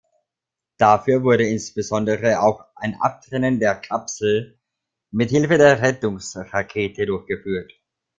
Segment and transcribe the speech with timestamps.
[0.79, 4.59] Dafür wurde insbesondere auch ein Abtrennen der Kapsel
[5.11, 7.71] mithilfe der Rettungsrakete durchgeführt.